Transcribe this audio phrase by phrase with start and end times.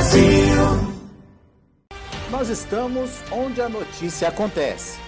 [0.00, 0.24] Brasil.
[2.30, 4.98] Nós estamos onde a notícia acontece.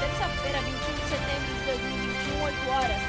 [0.00, 3.02] terça-feira, 21 de setembro de 2021, 8 horas.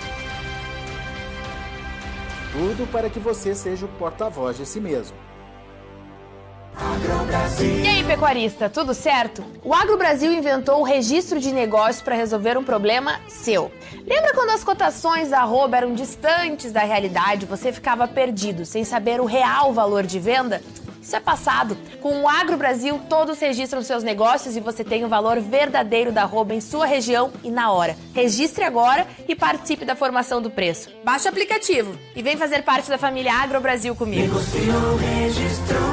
[2.51, 5.17] Tudo para que você seja o porta-voz de si mesmo.
[7.61, 9.43] E aí, pecuarista, tudo certo?
[9.64, 13.71] O Agro Brasil inventou o registro de negócios para resolver um problema seu.
[14.06, 19.20] Lembra quando as cotações da arroba eram distantes da realidade, você ficava perdido, sem saber
[19.20, 20.61] o real valor de venda?
[21.01, 21.78] Isso é passado.
[22.01, 26.23] Com o Agro Brasil, todos registram seus negócios e você tem o valor verdadeiro da
[26.23, 27.96] arroba em sua região e na hora.
[28.14, 30.89] Registre agora e participe da formação do preço.
[31.04, 34.22] Baixe o aplicativo e vem fazer parte da família Agro Brasil comigo.
[34.34, 35.89] Negociou, registrou.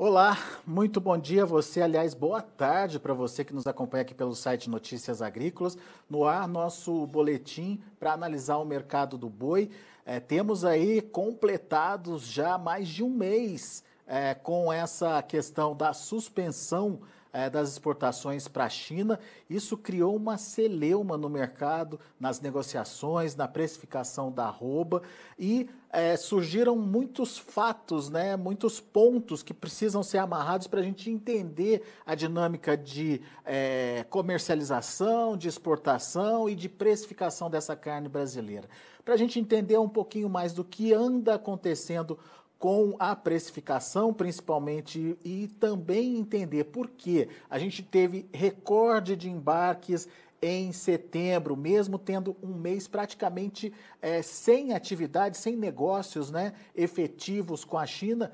[0.00, 4.14] Olá, muito bom dia a você, aliás, boa tarde para você que nos acompanha aqui
[4.14, 5.76] pelo site Notícias Agrícolas.
[6.08, 9.72] No ar, nosso boletim para analisar o mercado do boi.
[10.06, 17.00] É, temos aí completados já mais de um mês é, com essa questão da suspensão
[17.38, 19.18] é, das exportações para a China.
[19.48, 25.02] Isso criou uma celeuma no mercado, nas negociações, na precificação da arroba
[25.38, 31.10] e é, surgiram muitos fatos, né, muitos pontos que precisam ser amarrados para a gente
[31.10, 38.68] entender a dinâmica de é, comercialização, de exportação e de precificação dessa carne brasileira.
[39.04, 42.18] Para a gente entender um pouquinho mais do que anda acontecendo
[42.58, 50.08] com a precificação, principalmente, e também entender por que a gente teve recorde de embarques
[50.40, 57.78] em setembro, mesmo tendo um mês praticamente é, sem atividade, sem negócios né, efetivos com
[57.78, 58.32] a China.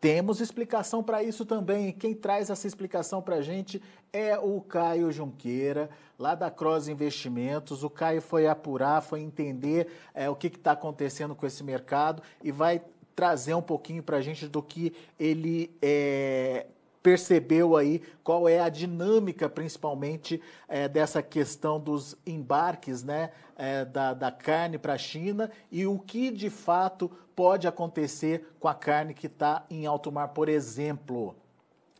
[0.00, 1.90] Temos explicação para isso também.
[1.90, 3.80] Quem traz essa explicação para a gente
[4.12, 5.88] é o Caio Junqueira,
[6.18, 7.82] lá da Cross Investimentos.
[7.82, 12.52] O Caio foi apurar, foi entender é, o que está acontecendo com esse mercado e
[12.52, 12.82] vai
[13.14, 16.66] trazer um pouquinho para a gente do que ele é,
[17.04, 24.14] percebeu aí, qual é a dinâmica, principalmente, é, dessa questão dos embarques né, é, da,
[24.14, 29.12] da carne para a China e o que de fato pode acontecer com a carne
[29.12, 31.36] que está em alto mar, por exemplo.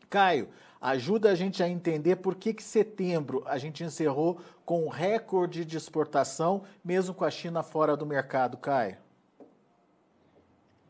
[0.09, 0.49] Caio,
[0.81, 5.77] ajuda a gente a entender por que, que setembro a gente encerrou com recorde de
[5.77, 9.04] exportação, mesmo com a China fora do mercado, Caio.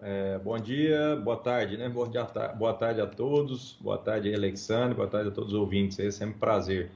[0.00, 1.88] É, bom dia, boa tarde, né?
[1.88, 2.24] Boa, dia,
[2.56, 6.34] boa tarde a todos, boa tarde, Alexandre, boa tarde a todos os ouvintes, é sempre
[6.34, 6.90] um prazer.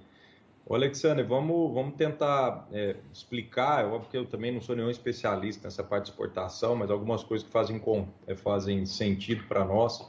[0.66, 5.66] Ô, Alexandre, vamos, vamos tentar é, explicar, óbvio porque eu também não sou nenhum especialista
[5.68, 10.06] nessa parte de exportação, mas algumas coisas que fazem, com, é, fazem sentido para nós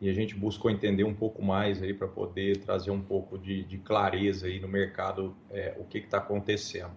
[0.00, 3.62] e a gente buscou entender um pouco mais aí para poder trazer um pouco de,
[3.62, 6.90] de, clareza aí no mercado é, o que está acontecendo.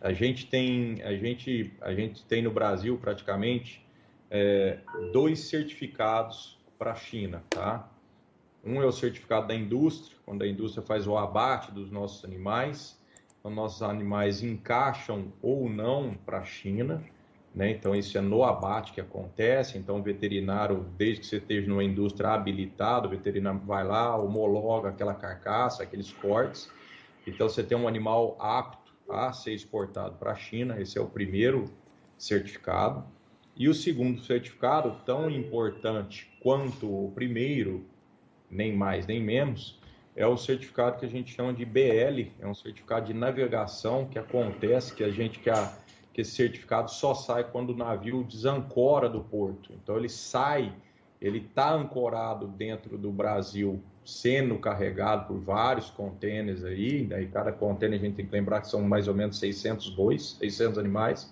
[0.00, 3.84] A gente tem, a gente, a gente tem no Brasil praticamente
[4.30, 4.78] é,
[5.12, 7.88] dois certificados para a China, tá?
[8.64, 12.98] Um é o certificado da indústria, quando a indústria faz o abate dos nossos animais,
[13.38, 17.02] então nossos animais encaixam ou não para a China,
[17.54, 17.70] né?
[17.70, 19.78] Então isso é no abate que acontece.
[19.78, 24.90] Então o veterinário, desde que você esteja numa indústria habilitada, o veterinário vai lá, homologa
[24.90, 26.70] aquela carcaça, aqueles cortes.
[27.26, 30.80] Então você tem um animal apto a ser exportado para a China.
[30.80, 31.64] Esse é o primeiro
[32.16, 33.04] certificado.
[33.60, 37.84] E o segundo certificado, tão importante quanto o primeiro,
[38.50, 39.78] nem mais nem menos,
[40.16, 44.18] é o certificado que a gente chama de BL, é um certificado de navegação que
[44.18, 45.76] acontece, que a gente que, a,
[46.10, 49.74] que esse certificado só sai quando o navio desancora do porto.
[49.74, 50.72] Então ele sai,
[51.20, 58.00] ele está ancorado dentro do Brasil, sendo carregado por vários contêineres aí, daí cada contêiner
[58.00, 61.30] a gente tem que lembrar que são mais ou menos 600 bois, 600 animais,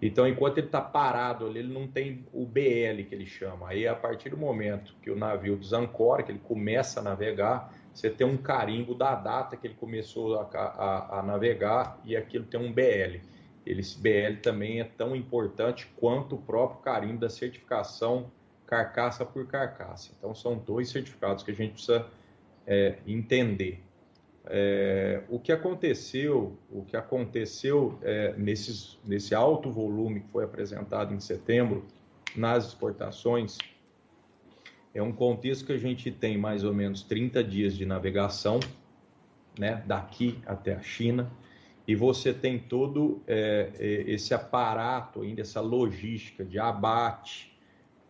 [0.00, 3.70] então, enquanto ele está parado ali, ele não tem o BL que ele chama.
[3.70, 8.08] Aí, a partir do momento que o navio desancora, que ele começa a navegar, você
[8.08, 12.60] tem um carimbo da data que ele começou a, a, a navegar e aquilo tem
[12.60, 13.18] um BL.
[13.66, 18.30] Esse BL também é tão importante quanto o próprio carimbo da certificação
[18.66, 20.12] carcaça por carcaça.
[20.16, 22.06] Então, são dois certificados que a gente precisa
[22.66, 23.82] é, entender.
[24.50, 31.12] É, o que aconteceu, o que aconteceu é, nesses, nesse alto volume que foi apresentado
[31.12, 31.84] em setembro
[32.34, 33.58] nas exportações
[34.94, 38.58] é um contexto que a gente tem mais ou menos 30 dias de navegação,
[39.58, 41.30] né, daqui até a China,
[41.86, 47.57] e você tem todo é, é, esse aparato ainda, essa logística de abate,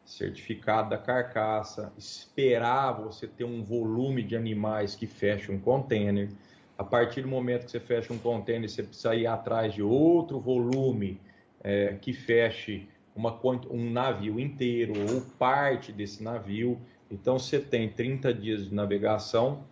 [0.08, 6.30] certificado da carcaça, esperar você ter um volume de animais que feche um container.
[6.78, 10.40] A partir do momento que você fecha um container, você precisa ir atrás de outro
[10.40, 11.20] volume
[11.62, 13.38] é, que feche uma,
[13.70, 16.80] um navio inteiro ou parte desse navio.
[17.10, 19.64] Então você tem 30 dias de navegação,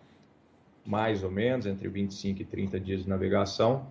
[0.85, 3.87] mais ou menos, entre 25 e 30 dias de navegação,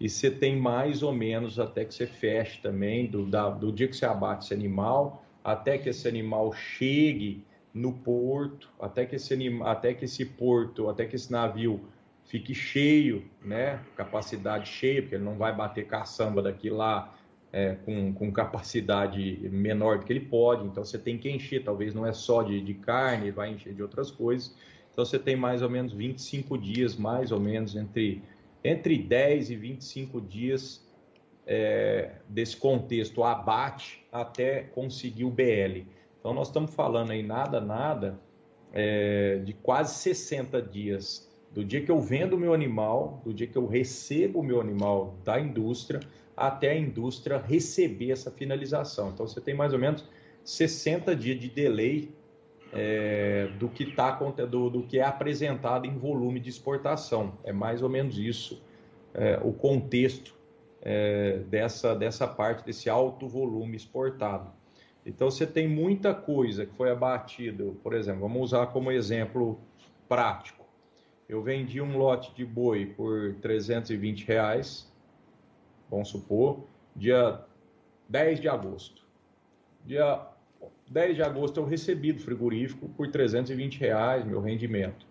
[0.00, 3.86] e você tem mais ou menos até que você feche também, do, da, do dia
[3.86, 9.32] que você abate esse animal, até que esse animal chegue no porto, até que esse,
[9.32, 11.80] anima, até que esse porto, até que esse navio
[12.26, 17.16] fique cheio, né, capacidade cheia, porque ele não vai bater caçamba daqui lá
[17.52, 21.94] é, com, com, capacidade menor do que ele pode, então você tem que encher, talvez
[21.94, 24.54] não é só de, de carne, vai encher de outras coisas,
[24.92, 28.22] então você tem mais ou menos 25 dias, mais ou menos, entre,
[28.62, 30.84] entre 10 e 25 dias
[31.52, 35.84] é, desse contexto abate até conseguir o BL.
[36.20, 38.20] Então nós estamos falando aí nada, nada
[38.72, 43.48] é, de quase 60 dias do dia que eu vendo o meu animal, do dia
[43.48, 45.98] que eu recebo o meu animal da indústria,
[46.36, 49.10] até a indústria receber essa finalização.
[49.10, 50.08] Então você tem mais ou menos
[50.44, 52.14] 60 dias de delay
[52.72, 57.36] é, do, que tá, do, do, que é apresentado em volume de exportação.
[57.42, 58.62] É mais ou menos isso
[59.12, 60.38] é, o contexto
[60.82, 64.50] é, dessa, dessa parte, desse alto volume exportado.
[65.04, 69.58] Então você tem muita coisa que foi abatida, por exemplo, vamos usar como exemplo
[70.08, 70.64] prático.
[71.28, 74.92] Eu vendi um lote de boi por 320 reais,
[75.88, 77.40] vamos supor, dia
[78.08, 79.02] 10 de agosto.
[79.86, 80.26] Dia
[80.90, 85.06] 10 de agosto eu recebi do frigorífico por 320 reais meu rendimento.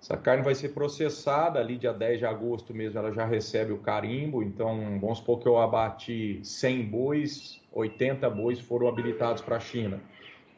[0.00, 3.78] Essa carne vai ser processada ali dia 10 de agosto mesmo, ela já recebe o
[3.78, 9.60] carimbo, então vamos supor que eu abati 100 bois, 80 bois foram habilitados para a
[9.60, 10.00] China.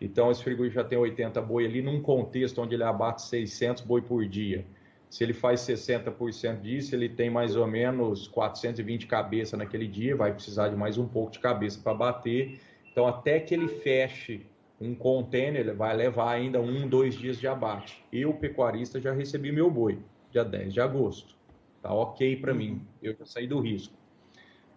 [0.01, 4.03] Então esse frigorífico já tem 80 boi ali num contexto onde ele abate 600 boi
[4.03, 4.65] por dia.
[5.11, 10.33] Se ele faz 60% disso, ele tem mais ou menos 420 cabeças naquele dia, vai
[10.33, 12.61] precisar de mais um pouco de cabeça para bater.
[12.93, 14.47] Então, até que ele feche
[14.81, 18.03] um container, vai levar ainda um, dois dias de abate.
[18.11, 19.99] Eu, pecuarista, já recebi meu boi,
[20.31, 21.37] dia 10 de agosto.
[21.82, 22.59] Tá ok para uhum.
[22.59, 23.94] mim, eu já saí do risco.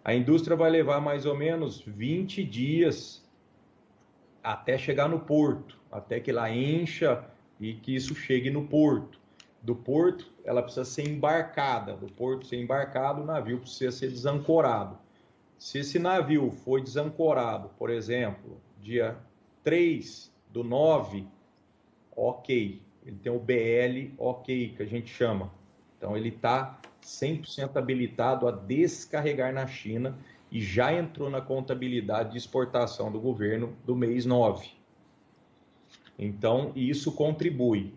[0.03, 3.23] A indústria vai levar mais ou menos 20 dias
[4.43, 7.23] até chegar no porto, até que ela encha
[7.59, 9.23] e que isso chegue no porto
[9.61, 11.95] do porto, ela precisa ser embarcada.
[11.95, 14.97] Do porto ser embarcado, o navio precisa ser desancorado.
[15.57, 19.17] Se esse navio foi desancorado, por exemplo, dia
[19.63, 21.27] 3 do 9,
[22.15, 22.81] ok.
[23.05, 25.51] Ele tem o BL ok, que a gente chama.
[25.97, 30.17] Então ele está 100% habilitado a descarregar na China
[30.51, 34.69] e já entrou na contabilidade de exportação do governo do mês 9.
[36.17, 37.93] Então, isso contribui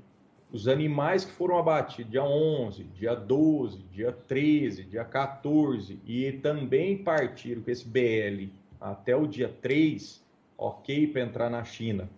[0.51, 6.97] os animais que foram abatidos dia 11, dia 12, dia 13, dia 14 e também
[6.97, 10.25] partiram com esse BL até o dia 3,
[10.57, 12.09] ok para entrar na China.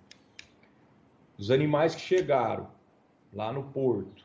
[1.36, 2.68] Os animais que chegaram
[3.32, 4.24] lá no porto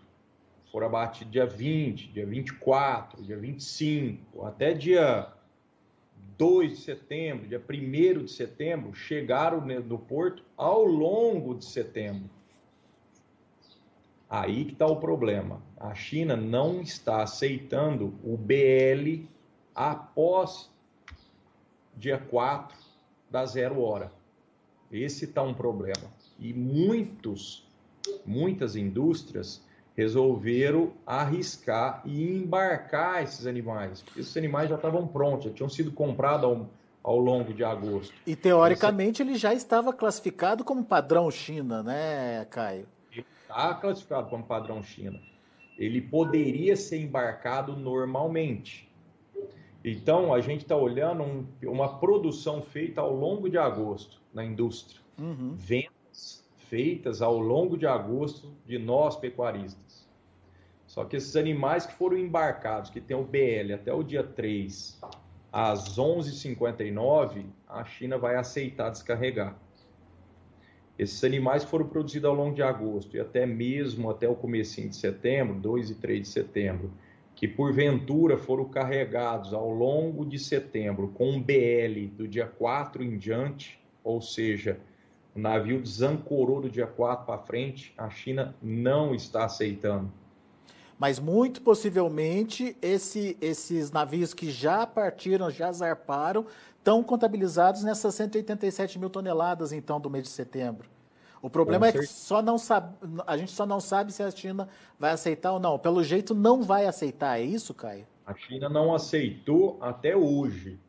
[0.71, 5.31] foram abatidos dia 20, dia 24, dia 25, até dia
[6.37, 12.29] 2 de setembro, dia 1 de setembro, chegaram no porto ao longo de setembro.
[14.27, 15.61] Aí que está o problema.
[15.77, 19.27] A China não está aceitando o BL
[19.75, 20.71] após
[21.95, 22.82] dia 4
[23.33, 24.11] da zero hora.
[24.91, 26.03] Esse está um problema.
[26.39, 27.67] E muitos,
[28.23, 29.59] muitas indústrias
[29.97, 34.03] resolveram arriscar e embarcar esses animais.
[34.03, 36.69] Porque esses animais já estavam prontos, já tinham sido comprados ao,
[37.01, 38.13] ao longo de agosto.
[38.27, 42.85] E teoricamente ele já estava classificado como padrão China, né, Caio?
[43.09, 45.19] está classificado como padrão China,
[45.77, 48.89] ele poderia ser embarcado normalmente.
[49.83, 55.01] Então, a gente está olhando um, uma produção feita ao longo de agosto na indústria.
[55.19, 55.53] Uhum.
[55.55, 60.07] Vendas feitas ao longo de agosto de nós pecuaristas.
[60.87, 64.99] Só que esses animais que foram embarcados, que tem o BL até o dia 3,
[65.51, 69.55] às 11h59, a China vai aceitar descarregar.
[70.97, 74.95] Esses animais foram produzidos ao longo de agosto e até mesmo até o começo de
[74.95, 76.91] setembro, 2 e 3 de setembro,
[77.43, 83.17] que porventura foram carregados ao longo de setembro com um BL do dia 4 em
[83.17, 84.79] diante, ou seja,
[85.35, 90.09] o navio desancorou do dia 4 para frente, a China não está aceitando.
[90.97, 96.45] Mas muito possivelmente esse, esses navios que já partiram, já zarparam,
[96.77, 100.92] estão contabilizados nessas 187 mil toneladas, então, do mês de setembro.
[101.43, 102.95] O problema é que só não sabe,
[103.27, 105.77] a gente só não sabe se a China vai aceitar ou não.
[105.77, 108.07] Pelo jeito, não vai aceitar, é isso, Caio?
[108.25, 110.79] A China não aceitou até hoje.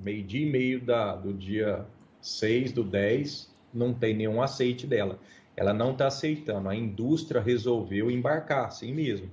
[0.00, 1.84] Meio-dia e meio da, do dia
[2.20, 5.18] 6 do 10, não tem nenhum aceite dela.
[5.56, 6.68] Ela não está aceitando.
[6.68, 9.28] A indústria resolveu embarcar, assim mesmo.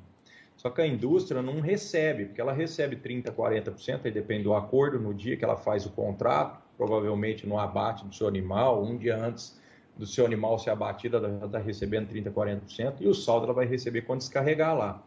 [0.57, 4.99] Só que a indústria não recebe, porque ela recebe 30%, 40%, aí depende do acordo,
[4.99, 9.15] no dia que ela faz o contrato, provavelmente no abate do seu animal, um dia
[9.15, 9.59] antes
[9.99, 13.65] do seu animal ser abatido, ela está recebendo 30%, 40%, e o saldo ela vai
[13.65, 15.03] receber quando descarregar lá.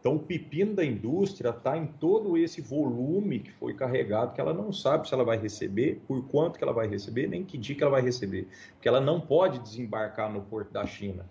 [0.00, 4.54] Então, o pepino da indústria está em todo esse volume que foi carregado, que ela
[4.54, 7.76] não sabe se ela vai receber, por quanto que ela vai receber, nem que dia
[7.76, 8.48] que ela vai receber.
[8.72, 11.26] Porque ela não pode desembarcar no porto da China.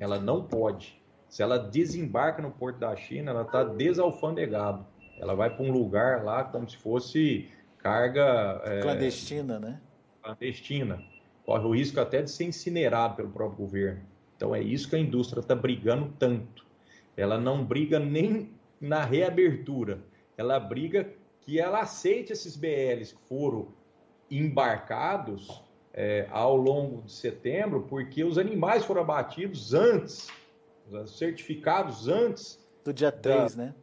[0.00, 1.00] Ela não pode.
[1.28, 4.84] Se ela desembarca no porto da China, ela está desalfandegada.
[5.16, 8.60] Ela vai para um lugar lá como se fosse carga...
[8.64, 9.80] É, clandestina, né?
[10.20, 11.11] Clandestina.
[11.44, 14.02] Corre o risco até de ser incinerado pelo próprio governo.
[14.36, 16.62] Então, é isso que a indústria está brigando tanto
[17.16, 20.00] ela não briga nem na reabertura.
[20.36, 23.68] Ela briga que ela aceite esses BLs que foram
[24.30, 30.28] embarcados é, ao longo de setembro, porque os animais foram abatidos antes,
[31.06, 32.58] certificados antes.
[32.82, 33.74] Do dia 3, da, né?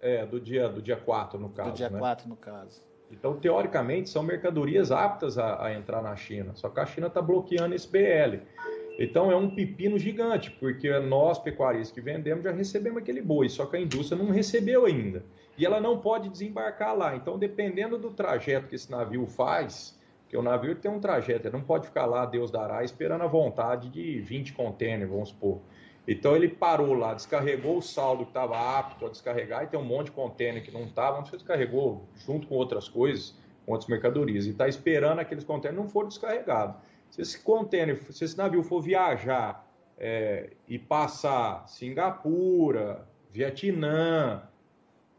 [0.00, 1.70] É, do dia, do dia 4, no caso.
[1.70, 1.98] Do dia né?
[1.98, 2.82] 4, no caso.
[3.18, 6.52] Então, teoricamente, são mercadorias aptas a, a entrar na China.
[6.54, 8.42] Só que a China está bloqueando esse BL.
[8.98, 13.66] Então é um pepino gigante, porque nós, pecuaristas que vendemos, já recebemos aquele boi, só
[13.66, 15.24] que a indústria não recebeu ainda.
[15.58, 17.16] E ela não pode desembarcar lá.
[17.16, 21.56] Então, dependendo do trajeto que esse navio faz, que o navio tem um trajeto, ele
[21.56, 25.60] não pode ficar lá, Deus dará, esperando a vontade de 20 contêineres, vamos supor.
[26.06, 29.84] Então ele parou lá, descarregou o saldo que estava apto a descarregar, e tem um
[29.84, 33.34] monte de contêiner que não estava, se descarregou junto com outras coisas,
[33.64, 36.76] com outras mercadorias, e está esperando aqueles contêineres não foram descarregados.
[37.10, 44.42] Se esse contêiner, se esse navio for viajar é, e passar Singapura, Vietnã,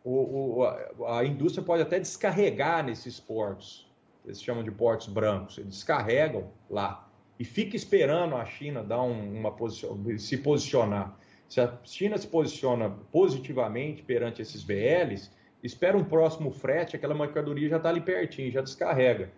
[0.03, 3.89] o, o, a, a, indústria pode até descarregar nesses portos,
[4.23, 7.04] eles chamam de portos brancos, eles descarregam lá
[7.39, 11.17] e fica esperando a China dar um, uma posição, se posicionar.
[11.47, 17.69] Se a China se posiciona positivamente perante esses BLs, espera um próximo frete, aquela mercadoria
[17.69, 19.31] já está ali pertinho, já descarrega.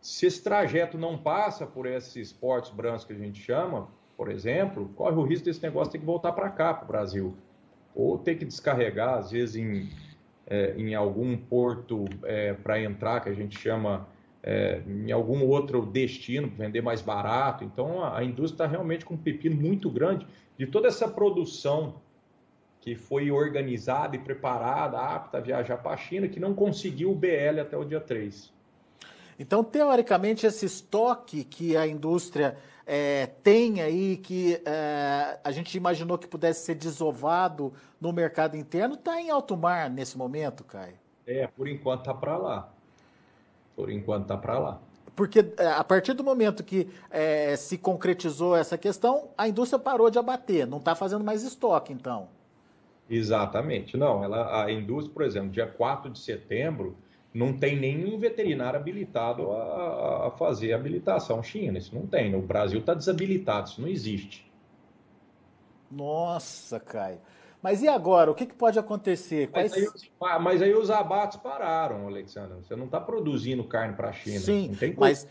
[0.00, 4.88] Se esse trajeto não passa por esses portos brancos que a gente chama, por exemplo,
[4.94, 7.36] corre o risco desse negócio ter que voltar para cá, para o Brasil.
[7.94, 9.90] Ou ter que descarregar, às vezes, em,
[10.46, 14.06] é, em algum porto é, para entrar, que a gente chama
[14.46, 17.64] é, em algum outro destino, vender mais barato.
[17.64, 20.24] Então, a, a indústria está realmente com um pepino muito grande
[20.56, 22.00] de toda essa produção
[22.80, 27.14] que foi organizada e preparada, apta a viajar para a China, que não conseguiu o
[27.16, 28.54] BL até o dia 3.
[29.36, 36.16] Então, teoricamente, esse estoque que a indústria é, tem aí, que é, a gente imaginou
[36.16, 40.94] que pudesse ser desovado no mercado interno, está em alto mar nesse momento, Caio?
[41.26, 42.75] É, por enquanto está para lá.
[43.76, 44.80] Por enquanto está para lá.
[45.14, 50.10] Porque é, a partir do momento que é, se concretizou essa questão, a indústria parou
[50.10, 52.28] de abater, não está fazendo mais estoque, então.
[53.08, 53.96] Exatamente.
[53.96, 56.96] Não, ela, a indústria, por exemplo, dia 4 de setembro,
[57.32, 61.78] não tem nenhum veterinário habilitado a, a fazer habilitação China.
[61.78, 62.34] Isso não tem.
[62.34, 64.50] O Brasil está desabilitado, isso não existe.
[65.90, 67.20] Nossa, Caio.
[67.62, 68.30] Mas e agora?
[68.30, 69.48] O que, que pode acontecer?
[69.48, 69.72] Quais...
[69.72, 72.56] Mas, aí, mas, aí, os abates pararam, Alexandre.
[72.62, 74.40] Você não está produzindo carne para a China.
[74.40, 75.26] Sim, mas,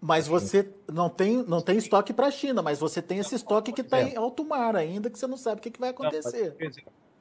[0.00, 3.72] mas você não tem, não tem estoque para a China, mas você tem esse estoque
[3.72, 6.56] que está em alto mar ainda, que você não sabe o que, que vai acontecer.
[6.58, 6.76] Não, mas,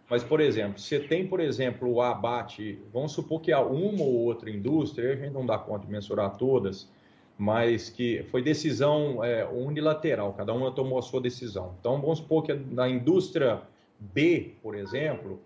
[0.09, 4.25] mas, por exemplo, você tem, por exemplo, o abate, vamos supor que há uma ou
[4.25, 6.89] outra indústria, a gente não dá conta de mensurar todas,
[7.37, 11.75] mas que foi decisão é, unilateral, cada uma tomou a sua decisão.
[11.79, 13.61] Então, vamos supor que na indústria
[13.99, 15.41] B, por exemplo,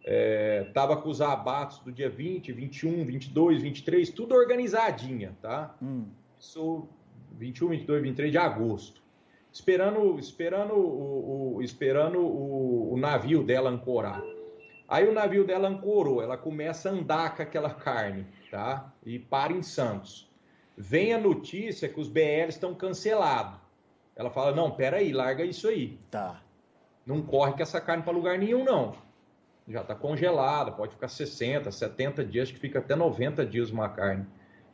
[0.00, 5.74] estava é, com os abates do dia 20, 21, 22, 23, tudo organizadinha, tá?
[5.82, 6.06] Hum.
[6.38, 6.88] Isso
[7.32, 9.06] 21, 22, 23 de agosto
[9.56, 14.22] esperando, esperando, o, o esperando o, o, navio dela ancorar.
[14.86, 18.92] Aí o navio dela ancorou, ela começa a andar com aquela carne, tá?
[19.04, 20.30] E para em Santos.
[20.76, 23.58] Vem a notícia que os BL estão cancelados.
[24.14, 25.98] Ela fala: não, peraí, larga isso aí.
[26.10, 26.42] Tá.
[27.06, 28.94] Não corre com essa carne para lugar nenhum, não.
[29.68, 34.26] Já está congelada, pode ficar 60, 70 dias, que fica até 90 dias uma carne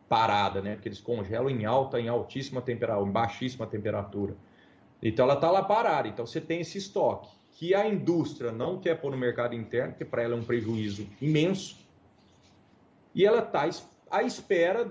[0.08, 0.74] parada, né?
[0.74, 4.36] Porque eles congelam em alta, em altíssima temperatura, em baixíssima temperatura.
[5.02, 7.28] Então ela está lá parada, então você tem esse estoque.
[7.52, 11.06] que a indústria não quer pôr no mercado interno, porque para ela é um prejuízo
[11.20, 11.76] imenso,
[13.14, 13.68] e ela está
[14.10, 14.90] à espera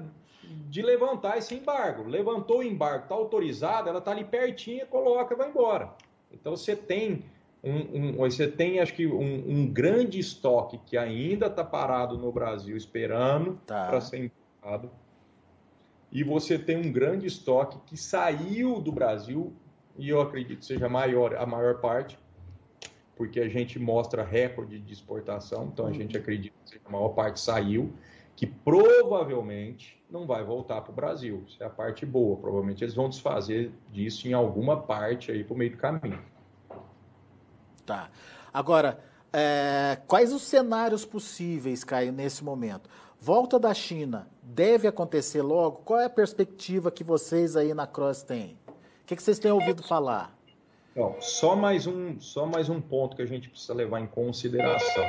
[0.69, 2.03] de levantar esse embargo.
[2.03, 5.91] Levantou o embargo, está autorizada, ela está ali pertinho, coloca vai embora.
[6.33, 7.23] Então você tem
[7.63, 12.31] um, um, você tem acho que um, um grande estoque que ainda está parado no
[12.31, 13.87] Brasil esperando tá.
[13.87, 14.89] para ser importado.
[16.11, 19.53] E você tem um grande estoque que saiu do Brasil,
[19.97, 22.17] e eu acredito que seja maior, a maior parte,
[23.15, 26.21] porque a gente mostra recorde de exportação, então a gente uhum.
[26.21, 27.93] acredita que a maior parte saiu,
[28.41, 31.43] que provavelmente não vai voltar para o Brasil.
[31.47, 32.35] Isso é a parte boa.
[32.37, 36.19] Provavelmente eles vão desfazer disso em alguma parte aí para o meio do caminho.
[37.85, 38.09] Tá.
[38.51, 38.99] Agora,
[39.31, 42.89] é, quais os cenários possíveis, Caio, nesse momento?
[43.19, 45.83] Volta da China deve acontecer logo?
[45.85, 48.57] Qual é a perspectiva que vocês aí na Cross têm?
[48.67, 50.35] O que, que vocês têm ouvido falar?
[50.95, 55.05] Bom, só mais um, só mais um ponto que a gente precisa levar em consideração.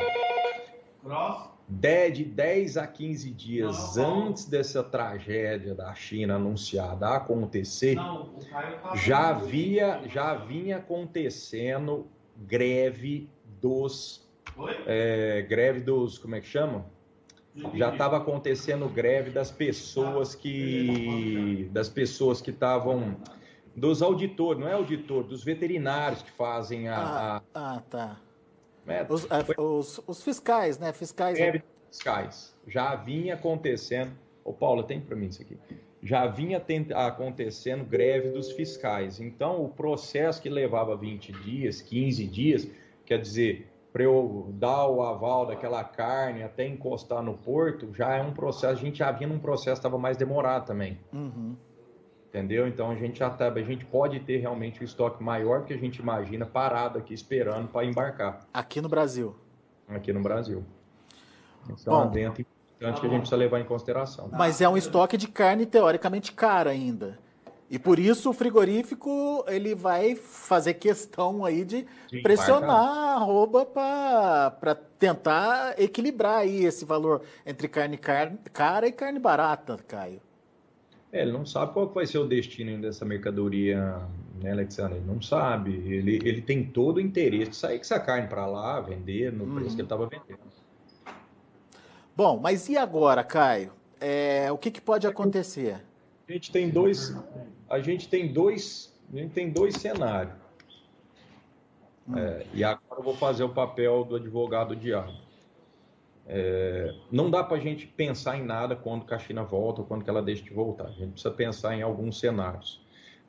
[1.69, 8.27] De, de 10 a 15 dias não, antes dessa tragédia da China anunciada acontecer, não,
[8.51, 14.29] tá já, havia, já vinha acontecendo greve dos.
[14.87, 16.19] É, greve dos.
[16.19, 16.85] Como é que chama?
[17.75, 21.69] Já estava acontecendo greve das pessoas que.
[21.73, 23.17] das pessoas que estavam.
[23.75, 26.97] Dos auditores, não é auditor, dos veterinários que fazem a.
[26.97, 27.77] Ah, a...
[27.77, 28.21] ah tá.
[28.87, 30.93] É, os, a, os, os, fiscais, né?
[30.93, 31.39] Fiscais.
[31.39, 32.55] Greve fiscais.
[32.67, 34.13] Já vinha acontecendo.
[34.45, 35.59] Ô, Paulo, tem para mim isso aqui
[36.03, 36.61] já vinha
[36.95, 39.21] acontecendo greve dos fiscais.
[39.21, 42.69] Então, o processo que levava 20 dias, 15 dias,
[43.07, 48.23] quer dizer, para eu dar o aval daquela carne até encostar no porto, já é
[48.23, 50.99] um processo, a gente já vinha num processo que estava mais demorado também.
[51.13, 51.55] Uhum.
[52.33, 52.67] Entendeu?
[52.67, 55.77] Então a gente já tá, a gente pode ter realmente um estoque maior que a
[55.77, 58.41] gente imagina parado aqui esperando para embarcar.
[58.55, 59.37] Aqui no Brasil.
[59.87, 60.65] Aqui no Brasil.
[61.69, 62.47] Então, Bom, dentro
[62.83, 64.31] importante que a gente precisa levar em consideração.
[64.33, 67.19] Mas é um estoque de carne teoricamente cara ainda.
[67.71, 73.67] E por isso o frigorífico ele vai fazer questão aí de Sim, pressionar a arroba
[73.67, 80.21] para tentar equilibrar aí esse valor entre carne, carne cara e carne barata, Caio.
[81.13, 84.01] É, ele não sabe qual vai ser o destino dessa mercadoria,
[84.43, 84.97] né, Alexandre?
[84.97, 85.71] Ele não sabe.
[85.71, 89.45] Ele, ele tem todo o interesse de sair com essa carne para lá, vender no
[89.45, 89.67] preço uhum.
[89.67, 90.41] que ele estava vendendo.
[92.17, 93.73] Bom, mas e agora, Caio?
[94.01, 95.83] É, o que, que, pode acontecer?
[96.29, 97.15] A gente tem dois,
[97.69, 100.35] a gente tem dois, a gente tem dois cenários.
[102.09, 102.19] Hum.
[102.19, 105.13] É, e agora eu vou fazer o papel do advogado diabo.
[106.27, 110.09] É, não dá para a gente pensar em nada quando a China volta ou quando
[110.09, 110.87] ela deixa de voltar.
[110.87, 112.81] A gente precisa pensar em alguns cenários.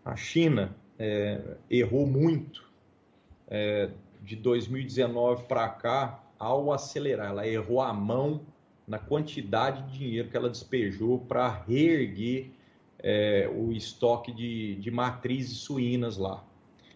[0.05, 2.63] A China é, errou muito
[3.47, 3.89] é,
[4.21, 7.29] de 2019 para cá ao acelerar.
[7.29, 8.41] Ela errou a mão
[8.87, 12.51] na quantidade de dinheiro que ela despejou para reerguer
[12.99, 16.43] é, o estoque de, de matrizes suínas lá.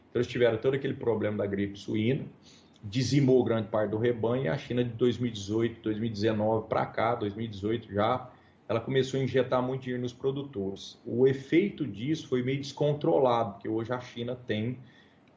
[0.10, 2.26] Então, eles tiveram todo aquele problema da gripe suína,
[2.90, 8.30] dizimou grande parte do rebanho e a China de 2018, 2019 para cá, 2018 já,
[8.68, 11.00] ela começou a injetar muito dinheiro nos produtores.
[11.06, 14.78] O efeito disso foi meio descontrolado, porque hoje a China tem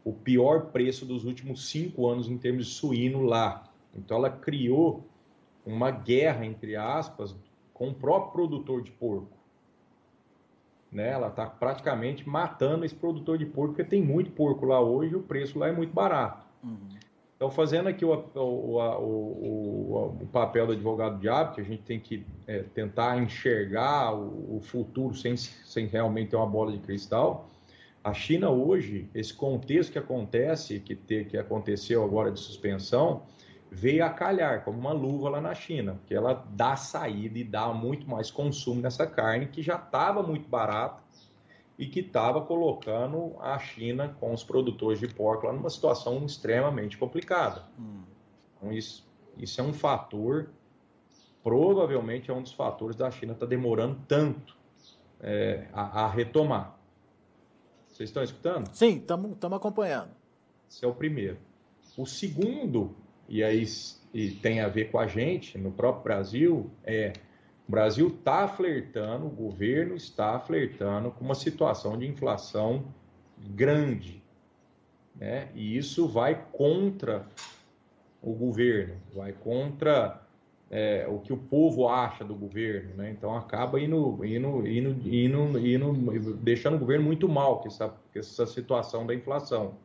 [0.04, 3.64] o pior preço dos últimos cinco anos em termos de suíno lá.
[3.94, 5.06] Então ela criou
[5.64, 7.36] uma guerra, entre aspas,
[7.72, 9.38] com o próprio produtor de porco.
[10.90, 11.10] Né?
[11.10, 15.16] Ela está praticamente matando esse produtor de porco, porque tem muito porco lá hoje e
[15.16, 16.44] o preço lá é muito barato.
[16.64, 16.98] Uhum.
[17.40, 21.98] Então, fazendo aqui o, o, o, o, papel do advogado diabo, que a gente tem
[21.98, 27.48] que é, tentar enxergar o, futuro sem, sem realmente ter uma bola de cristal,
[28.04, 33.22] a China hoje, esse contexto que acontece, que, te, que aconteceu agora de suspensão,
[33.70, 37.72] veio a calhar como uma luva lá na China, porque ela dá saída e dá
[37.72, 41.02] muito mais consumo nessa carne que já estava muito barata
[41.80, 46.98] e que estava colocando a China com os produtores de porco lá numa situação extremamente
[46.98, 47.64] complicada.
[47.78, 48.02] Hum.
[48.54, 50.50] Então, isso, isso é um fator,
[51.42, 54.58] provavelmente é um dos fatores da China estar tá demorando tanto
[55.22, 56.78] é, a, a, retomar.
[57.88, 58.68] Vocês estão escutando?
[58.74, 60.10] Sim, estamos acompanhando.
[60.70, 61.38] Esse é o primeiro.
[61.96, 62.94] O segundo
[63.26, 63.64] e aí
[64.12, 67.14] e tem a ver com a gente, no próprio Brasil, é
[67.70, 72.86] o Brasil está flertando, o governo está flertando com uma situação de inflação
[73.38, 74.20] grande.
[75.14, 75.50] Né?
[75.54, 77.24] E isso vai contra
[78.20, 80.20] o governo, vai contra
[80.68, 82.96] é, o que o povo acha do governo.
[82.96, 83.12] Né?
[83.12, 88.18] Então acaba indo, indo, indo, indo, indo, deixando o governo muito mal com essa, com
[88.18, 89.76] essa situação da inflação.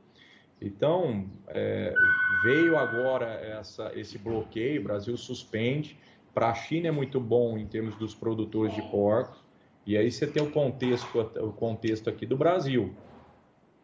[0.60, 1.94] Então, é,
[2.42, 6.00] veio agora essa, esse bloqueio, o Brasil suspende.
[6.36, 9.42] Para a China é muito bom em termos dos produtores de porcos.
[9.86, 12.94] E aí você tem o contexto, o contexto aqui do Brasil.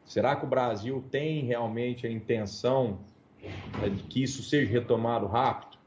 [0.04, 3.00] Será que o Brasil tem realmente a intenção
[3.42, 5.78] né, de que isso seja retomado rápido?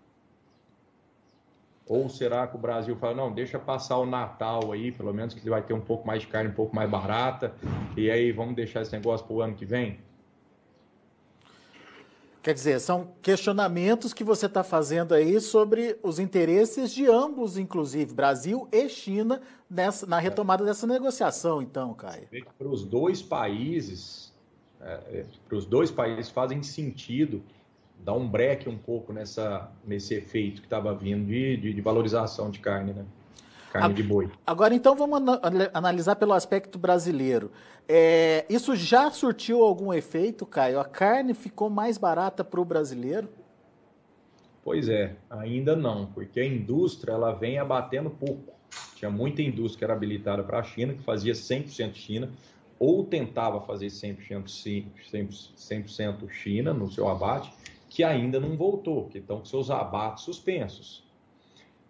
[1.86, 5.50] Ou será que o Brasil fala, não, deixa passar o Natal aí, pelo menos que
[5.50, 7.54] vai ter um pouco mais de carne, um pouco mais barata,
[7.94, 9.98] e aí vamos deixar esse negócio para o ano que vem?
[12.44, 18.12] Quer dizer, são questionamentos que você está fazendo aí sobre os interesses de ambos, inclusive
[18.12, 22.28] Brasil e China, nessa, na retomada dessa negociação, então, Caio.
[22.58, 24.30] Para os dois países,
[24.78, 27.42] é, é, para os dois países fazem sentido
[28.04, 32.50] dar um breque um pouco nessa, nesse efeito que estava vindo de, de, de valorização
[32.50, 33.06] de carne, né?
[33.74, 34.30] Carne de boi.
[34.46, 35.20] Agora, então, vamos
[35.72, 37.50] analisar pelo aspecto brasileiro.
[37.88, 40.78] É, isso já surtiu algum efeito, Caio?
[40.78, 43.28] A carne ficou mais barata para o brasileiro?
[44.62, 48.54] Pois é, ainda não, porque a indústria ela vem abatendo pouco.
[48.94, 52.30] Tinha muita indústria que era habilitada para a China, que fazia 100% China,
[52.78, 54.44] ou tentava fazer 100%,
[55.12, 57.52] 100%, 100 China no seu abate,
[57.90, 61.03] que ainda não voltou, que estão com seus abates suspensos.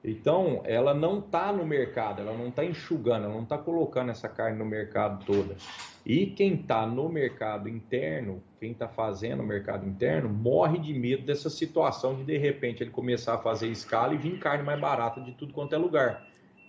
[0.07, 4.29] Então, ela não está no mercado, ela não está enxugando, ela não está colocando essa
[4.29, 5.57] carne no mercado toda.
[6.05, 11.25] E quem está no mercado interno, quem está fazendo o mercado interno, morre de medo
[11.25, 15.23] dessa situação de de repente ele começar a fazer escala e vir carne mais barata
[15.23, 16.27] de tudo quanto é lugar.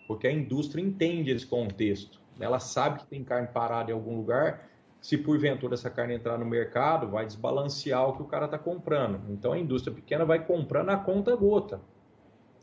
[0.07, 2.21] Porque a indústria entende esse contexto.
[2.39, 4.69] Ela sabe que tem carne parada em algum lugar.
[5.01, 9.19] Se porventura essa carne entrar no mercado, vai desbalancear o que o cara está comprando.
[9.29, 11.81] Então a indústria pequena vai comprando a conta gota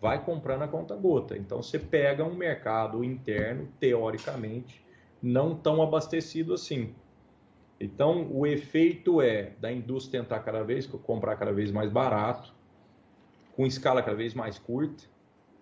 [0.02, 1.36] vai comprando a conta gota.
[1.38, 4.84] Então você pega um mercado interno, teoricamente,
[5.22, 6.92] não tão abastecido assim.
[7.80, 12.52] Então o efeito é da indústria tentar cada vez comprar cada vez mais barato,
[13.54, 15.04] com escala cada vez mais curta,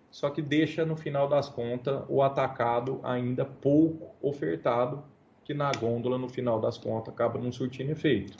[0.09, 5.03] só que deixa no final das contas o atacado ainda pouco ofertado,
[5.43, 8.35] que na gôndola no final das contas acaba não surtindo efeito.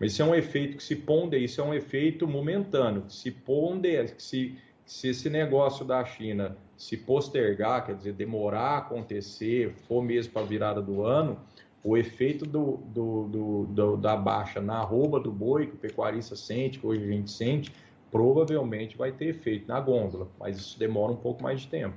[0.00, 3.30] Mas isso é um efeito que se ponde, isso é um efeito momentâneo, que se
[3.30, 9.74] ponde, que se se esse negócio da China se postergar, quer dizer, demorar a acontecer,
[9.88, 11.38] for mesmo para a virada do ano,
[11.82, 16.34] o efeito do, do, do, do, da baixa na arroba do boi, que o pecuarista
[16.34, 17.72] sente, que hoje a gente sente,
[18.10, 21.96] provavelmente vai ter efeito na gôndola, mas isso demora um pouco mais de tempo.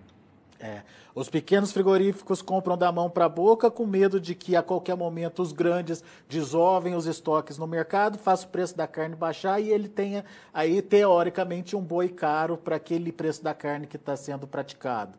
[0.59, 0.81] É.
[1.13, 4.95] Os pequenos frigoríficos compram da mão para a boca com medo de que a qualquer
[4.95, 9.69] momento os grandes desovem os estoques no mercado, faça o preço da carne baixar e
[9.69, 14.47] ele tenha aí, teoricamente, um boi caro para aquele preço da carne que está sendo
[14.47, 15.17] praticado.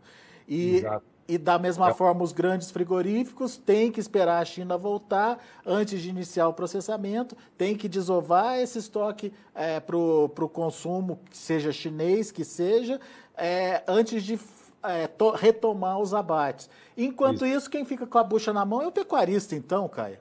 [0.49, 0.83] E,
[1.29, 6.09] e da mesma forma, os grandes frigoríficos têm que esperar a China voltar antes de
[6.09, 12.45] iniciar o processamento, tem que desovar esse estoque é, para o consumo, seja chinês, que
[12.45, 12.99] seja,
[13.37, 14.39] é, antes de
[14.83, 16.69] é, to, retomar os abates.
[16.97, 17.57] Enquanto isso.
[17.57, 17.71] isso.
[17.71, 20.19] quem fica com a bucha na mão é o pecuarista, então, Caio.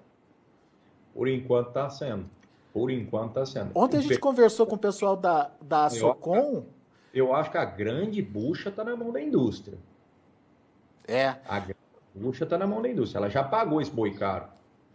[1.14, 2.30] Por enquanto está sendo.
[2.74, 3.72] Por enquanto está sendo.
[3.74, 6.66] Ontem a gente conversou com o pessoal da, da Socom.
[7.14, 9.78] Eu, eu acho que a grande bucha está na mão da indústria.
[11.08, 11.36] É.
[11.48, 11.64] A
[12.14, 13.20] bucha está na mão da indústria.
[13.20, 14.46] Ela já pagou esse boi caro.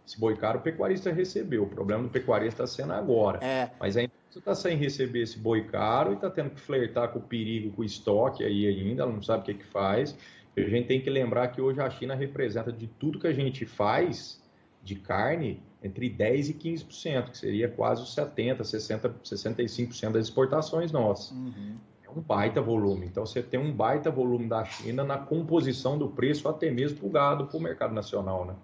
[0.05, 1.63] Esse boi caro o pecuarista recebeu.
[1.63, 3.43] O problema do pecuarista está sendo agora.
[3.43, 3.71] É.
[3.79, 7.19] Mas a indústria está sem receber esse boi caro e está tendo que flertar com
[7.19, 9.03] o perigo, com o estoque aí ainda.
[9.03, 10.17] Ela não sabe o que, que faz.
[10.55, 13.65] A gente tem que lembrar que hoje a China representa de tudo que a gente
[13.65, 14.41] faz
[14.83, 20.91] de carne entre 10% e 15%, que seria quase os 70%, 60%, 65% das exportações
[20.91, 21.31] nossas.
[21.31, 21.77] Uhum.
[22.03, 23.05] É um baita volume.
[23.05, 27.07] Então, você tem um baita volume da China na composição do preço, até mesmo para
[27.07, 28.55] o gado, para o mercado nacional, né?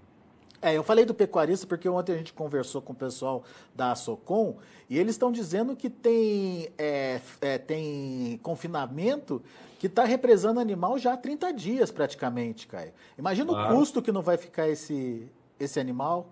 [0.62, 3.44] É, eu falei do pecuarista porque ontem a gente conversou com o pessoal
[3.74, 4.58] da Socom
[4.90, 9.42] e eles estão dizendo que tem, é, é, tem confinamento
[9.78, 12.92] que está represando animal já há 30 dias praticamente, Caio.
[13.18, 16.28] Imagina o custo que não vai ficar esse, esse animal.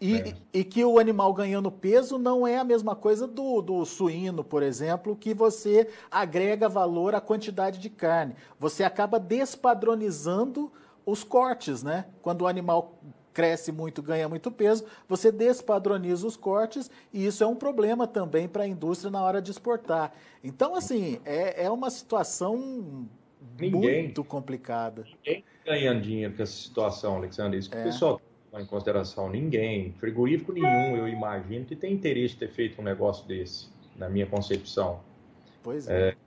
[0.00, 0.34] E, é.
[0.52, 4.62] e, que o animal ganhando peso não é a mesma coisa do, do suíno, por
[4.62, 8.36] exemplo, que você agrega valor à quantidade de carne.
[8.60, 10.70] Você acaba despadronizando
[11.06, 12.06] os cortes, né?
[12.22, 12.98] Quando o animal
[13.34, 18.48] cresce muito, ganha muito peso, você despadroniza os cortes e isso é um problema também
[18.48, 20.14] para a indústria na hora de exportar.
[20.42, 23.06] Então, assim, é, é uma situação
[23.58, 25.04] ninguém, muito complicada.
[25.24, 27.58] Ninguém ganhando dinheiro com essa situação, Alexandre.
[27.58, 27.80] Isso que é.
[27.80, 28.20] o pessoal
[28.50, 29.28] toma em consideração.
[29.28, 34.08] Ninguém, frigorífico nenhum, eu imagino, que tem interesse de ter feito um negócio desse, na
[34.08, 35.00] minha concepção.
[35.62, 36.10] Pois é.
[36.10, 36.23] é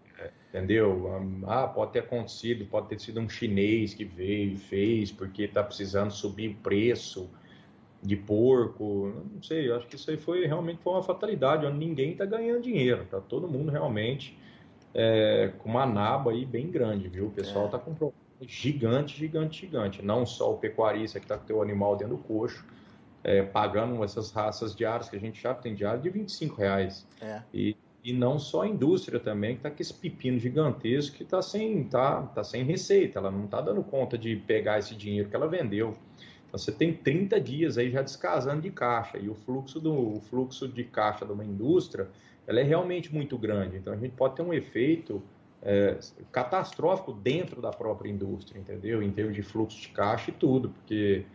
[0.58, 1.43] entendeu?
[1.46, 5.63] Ah, pode ter acontecido, pode ter sido um chinês que veio e fez porque está
[5.63, 7.30] precisando subir o preço.
[8.02, 11.80] de porco, não sei, eu acho que isso aí foi realmente foi uma fatalidade, onde
[11.80, 14.38] ninguém está ganhando dinheiro, tá todo mundo realmente
[14.93, 17.28] é, com uma naba aí bem grande, viu?
[17.28, 17.80] O pessoal está é.
[17.82, 20.02] com um problema gigante, gigante, gigante.
[20.04, 22.65] Não só o pecuarista que está com o animal dentro do coxo,
[23.24, 27.06] é, pagando essas raças diárias que a gente já tem diário de 25 reais.
[27.22, 27.41] É.
[27.54, 27.76] E,
[28.08, 31.84] e não só a indústria também, que está com esse pepino gigantesco que está sem,
[31.84, 35.46] tá, tá sem receita, ela não está dando conta de pegar esse dinheiro que ela
[35.46, 35.93] vendeu.
[36.48, 40.22] Então, você tem 30 dias aí já descasando de caixa, e o fluxo, do, o
[40.22, 42.08] fluxo de caixa de uma indústria
[42.48, 43.76] ela é realmente muito grande.
[43.76, 45.22] Então, a gente pode ter um efeito
[45.62, 46.00] é,
[46.32, 49.04] catastrófico dentro da própria indústria, entendeu?
[49.04, 51.26] Em termos de fluxo de caixa e tudo, porque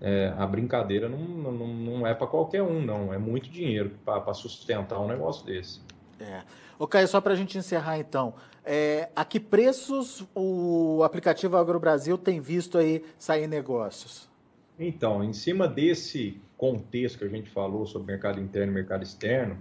[0.00, 3.14] é, a brincadeira não, não, não é para qualquer um, não.
[3.14, 5.86] É muito dinheiro para sustentar um negócio desse.
[6.20, 6.42] É.
[6.86, 12.40] Caio, só para a gente encerrar então, é, a que preços o aplicativo AgroBrasil tem
[12.40, 14.28] visto aí sair negócios?
[14.78, 19.56] Então, em cima desse contexto que a gente falou sobre mercado interno e mercado externo,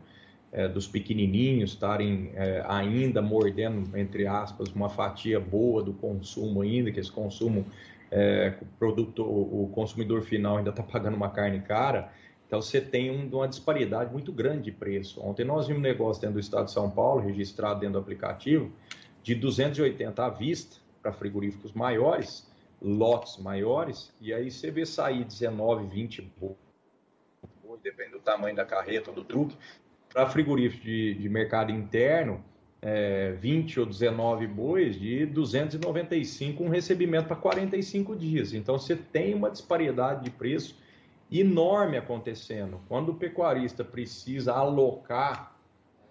[0.52, 6.92] é, dos pequenininhos estarem é, ainda mordendo, entre aspas, uma fatia boa do consumo ainda,
[6.92, 7.66] que esse consumo,
[8.10, 12.12] é, produto, o consumidor final ainda está pagando uma carne cara,
[12.56, 15.22] então você tem um, uma disparidade muito grande de preço.
[15.22, 18.72] Ontem nós vimos um negócio dentro do estado de São Paulo, registrado dentro do aplicativo,
[19.22, 22.50] de 280 à vista para frigoríficos maiores,
[22.82, 26.56] lotes maiores, e aí você vê sair 19, 20 boi,
[27.84, 29.58] depende do tamanho da carreta, do truque,
[30.08, 32.42] para frigoríficos de, de, mercado interno,
[32.82, 38.54] é, 20 ou 19 bois de 295, um recebimento para 45 dias.
[38.54, 40.85] Então você tem uma disparidade de preço
[41.40, 42.80] enorme acontecendo.
[42.88, 45.56] Quando o pecuarista precisa alocar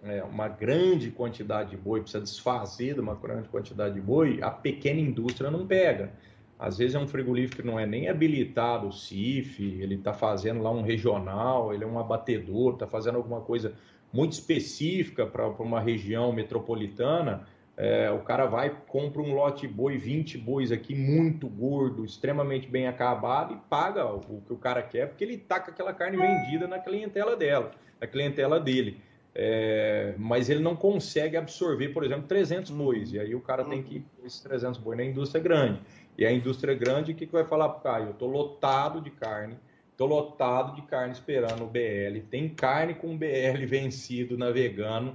[0.02, 4.50] é, uma grande quantidade de boi, precisa desfazer de uma grande quantidade de boi, a
[4.50, 6.12] pequena indústria não pega.
[6.58, 10.62] Às vezes é um frigorífico que não é nem habilitado, o CIF, ele está fazendo
[10.62, 13.74] lá um regional, ele é um abatedor, está fazendo alguma coisa
[14.12, 20.38] muito específica para uma região metropolitana, é, o cara vai, compra um lote boi, 20
[20.38, 25.24] bois aqui, muito gordo, extremamente bem acabado e paga o que o cara quer, porque
[25.24, 29.00] ele tá com aquela carne vendida na clientela dela, na clientela dele.
[29.37, 33.12] É, mas ele não consegue absorver, por exemplo, 300 bois.
[33.12, 35.80] E aí o cara tem que ir esses 300 bois na indústria grande.
[36.16, 38.04] E a indústria grande, o que, que vai falar para o cara?
[38.04, 39.56] Eu estou lotado de carne,
[39.94, 42.18] Estou lotado de carne esperando o BL.
[42.28, 45.14] Tem carne com BL vencido navegando.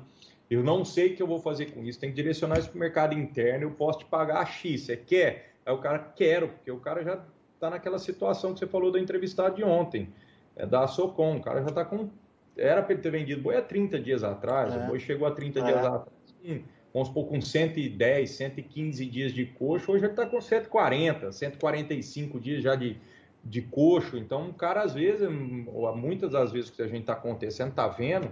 [0.50, 2.00] Eu não sei o que eu vou fazer com isso.
[2.00, 3.66] Tem que direcionar isso para o mercado interno.
[3.66, 4.82] Eu posso te pagar X.
[4.82, 5.54] Você quer?
[5.66, 9.00] Aí o cara, quero, porque o cara já está naquela situação que você falou da
[9.00, 10.10] entrevistada de ontem,
[10.56, 11.38] é da Socom.
[11.38, 12.10] O cara já está com.
[12.58, 14.74] Era para ele ter vendido boi há 30 dias atrás.
[14.74, 14.78] É.
[14.78, 15.64] O boi chegou há 30 é.
[15.64, 16.08] dias atrás.
[16.42, 19.92] Sim, vamos supor, com 110, 115 dias de coxo.
[19.92, 23.00] Hoje ele está com 140, 145 dias já de
[23.44, 24.18] de coxo.
[24.18, 25.28] Então, o cara, às vezes,
[25.68, 28.32] ou muitas das vezes que a gente está acontecendo, está vendo,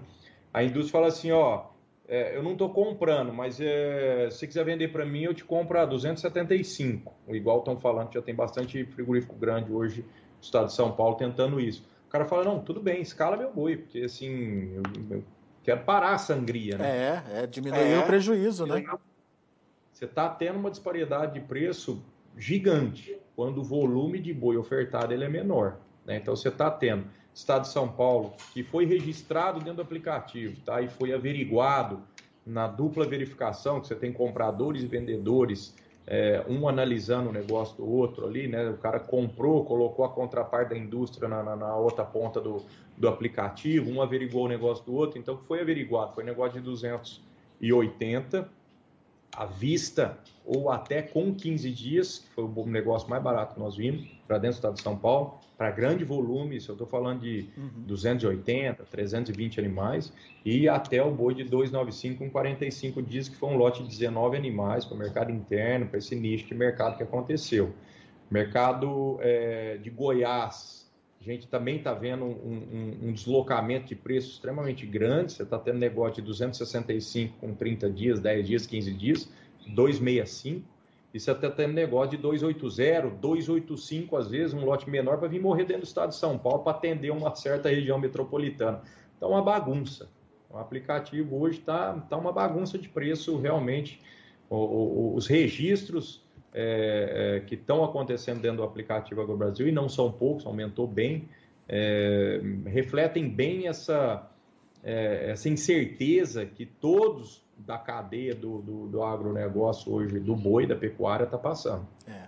[0.53, 1.65] a indústria fala assim, ó,
[2.07, 5.77] é, eu não estou comprando, mas é, se quiser vender para mim, eu te compro
[5.77, 7.13] a 275.
[7.27, 11.59] Igual estão falando, já tem bastante frigorífico grande hoje no estado de São Paulo tentando
[11.59, 11.85] isso.
[12.07, 15.23] O cara fala, não, tudo bem, escala meu boi, porque assim, eu, eu
[15.61, 17.23] quero parar a sangria, né?
[17.35, 18.85] É, é diminuir é, o prejuízo, né?
[19.91, 22.01] Você está tendo uma disparidade de preço
[22.37, 25.79] gigante quando o volume de boi ofertado ele é menor.
[26.05, 26.17] Né?
[26.17, 27.05] Então você está tendo
[27.37, 30.81] Estado de São Paulo, que foi registrado dentro do aplicativo tá?
[30.81, 32.01] e foi averiguado
[32.43, 35.75] na dupla verificação, que você tem compradores e vendedores,
[36.07, 38.69] é, um analisando o negócio do outro ali, né?
[38.69, 42.63] O cara comprou, colocou a contraparte da indústria na, na, na, outra ponta do,
[42.97, 48.49] do aplicativo, um averiguou o negócio do outro, então foi averiguado, foi negócio de 280
[49.35, 53.75] à vista ou até com 15 dias, que foi o negócio mais barato que nós
[53.75, 57.21] vimos, para dentro do estado de São Paulo, para grande volume, se eu estou falando
[57.21, 57.83] de uhum.
[57.85, 60.13] 280, 320 animais,
[60.45, 64.37] e até o boi de 295 com 45 dias, que foi um lote de 19
[64.37, 67.73] animais para o mercado interno, para esse nicho de mercado que aconteceu.
[68.31, 70.86] Mercado é, de Goiás,
[71.27, 75.77] gente também está vendo um, um, um, deslocamento de preço extremamente grande, você está tendo
[75.77, 79.29] negócio de 265 com 30 dias, 10 dias, 15 dias,
[79.67, 80.65] 265,
[81.13, 85.41] e você está tendo negócio de 280, 285, às vezes, um lote menor para vir
[85.41, 88.81] morrer dentro do estado de São Paulo para atender uma certa região metropolitana.
[89.15, 90.09] Então, uma bagunça.
[90.49, 93.99] O aplicativo hoje está tá uma bagunça de preço, realmente.
[94.49, 96.23] O, o, os registros
[96.59, 101.29] é, é, que estão acontecendo dentro do aplicativo AgroBrasil, e não são poucos, aumentou bem,
[101.69, 104.27] é, refletem bem essa,
[104.83, 110.75] é, essa incerteza que todos da cadeia do, do, do agronegócio hoje, do boi, da
[110.75, 111.87] pecuária, está passando.
[112.07, 112.26] É.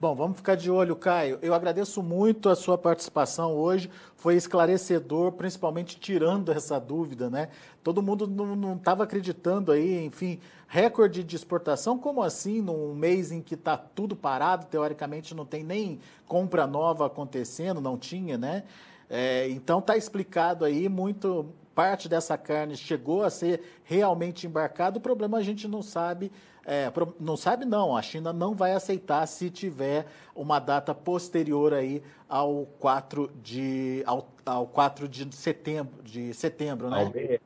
[0.00, 1.38] Bom, vamos ficar de olho, Caio.
[1.40, 3.88] Eu agradeço muito a sua participação hoje.
[4.16, 7.48] Foi esclarecedor, principalmente tirando essa dúvida, né?
[7.82, 13.40] Todo mundo não estava acreditando aí, enfim, recorde de exportação, como assim num mês em
[13.40, 18.64] que está tudo parado, teoricamente não tem nem compra nova acontecendo, não tinha, né?
[19.08, 24.98] É, então está explicado aí muito parte dessa carne chegou a ser realmente embarcada.
[24.98, 26.30] O problema a gente não sabe
[26.66, 32.02] é, não sabe não, a China não vai aceitar se tiver uma data posterior aí
[32.26, 37.38] ao 4 de, ao, ao 4 de setembro, de setembro, né?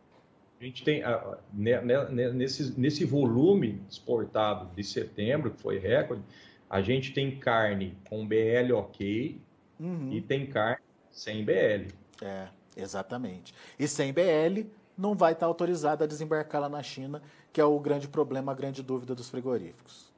[0.60, 1.02] A gente tem,
[1.52, 6.22] nesse, nesse volume exportado de setembro, que foi recorde,
[6.68, 9.40] a gente tem carne com BL ok
[9.78, 10.12] uhum.
[10.12, 11.92] e tem carne sem BL.
[12.22, 13.54] É, exatamente.
[13.78, 17.78] E sem BL não vai estar autorizada a desembarcar lá na China, que é o
[17.78, 20.12] grande problema, a grande dúvida dos frigoríficos.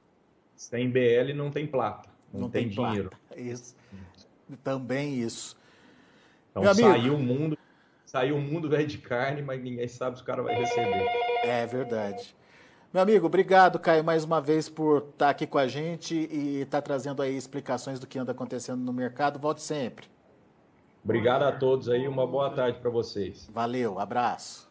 [0.57, 3.11] Sem BL não tem plata, não, não tem, tem dinheiro.
[3.37, 3.77] Isso.
[4.64, 5.57] Também isso.
[6.51, 7.59] Então Meu saiu o mundo,
[8.05, 11.07] saiu o mundo velho de carne, mas ninguém sabe se o cara vai receber.
[11.44, 12.35] É verdade.
[12.92, 16.83] Meu amigo, obrigado, Caio, mais uma vez por estar aqui com a gente e estar
[16.83, 19.38] trazendo aí explicações do que anda acontecendo no mercado.
[19.38, 20.09] Volte sempre.
[21.03, 23.49] Obrigado a todos aí, uma boa tarde para vocês.
[23.53, 24.71] Valeu, abraço.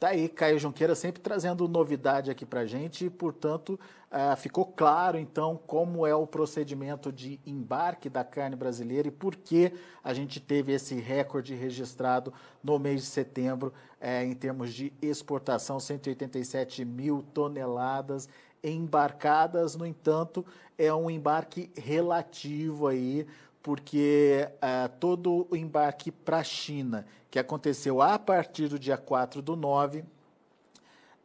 [0.00, 3.78] Tá aí, Caio Junqueira sempre trazendo novidade aqui para gente e, portanto,
[4.10, 9.36] uh, ficou claro então como é o procedimento de embarque da carne brasileira e por
[9.36, 12.32] que a gente teve esse recorde registrado
[12.64, 18.26] no mês de setembro uh, em termos de exportação, 187 mil toneladas
[18.64, 19.76] embarcadas.
[19.76, 20.46] No entanto,
[20.78, 23.26] é um embarque relativo aí
[23.62, 29.42] porque uh, todo o embarque para a China, que aconteceu a partir do dia 4
[29.42, 30.04] do 9,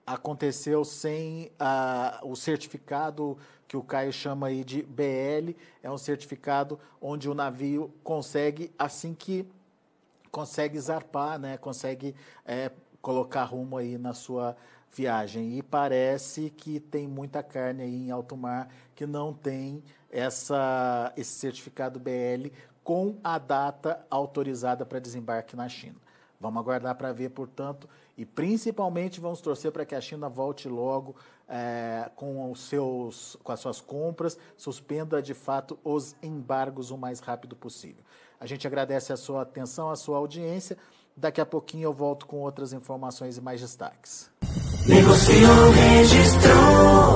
[0.06, 6.80] aconteceu sem uh, o certificado que o Caio chama aí de BL, é um certificado
[7.02, 9.48] onde o navio consegue, assim que
[10.30, 12.14] consegue zarpar, né, consegue
[12.46, 12.72] é,
[13.02, 14.56] colocar rumo aí na sua
[14.94, 15.58] viagem.
[15.58, 19.84] E parece que tem muita carne aí em alto mar que não tem
[20.16, 22.50] essa, esse certificado BL
[22.82, 25.98] com a data autorizada para desembarque na China.
[26.40, 31.16] Vamos aguardar para ver, portanto, e principalmente vamos torcer para que a China volte logo
[31.50, 37.20] é, com, os seus, com as suas compras, suspenda de fato os embargos o mais
[37.20, 38.04] rápido possível.
[38.40, 40.78] A gente agradece a sua atenção, a sua audiência.
[41.18, 44.30] Daqui a pouquinho eu volto com outras informações e mais destaques.
[44.88, 47.16] Negociou, registrou.